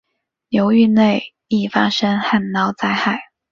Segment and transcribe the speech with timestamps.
[0.49, 3.25] 流域内易发生旱涝灾害。